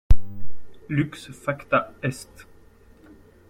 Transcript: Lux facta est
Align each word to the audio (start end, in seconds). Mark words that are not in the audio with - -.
Lux 0.89 1.31
facta 1.31 1.91
est 2.01 2.47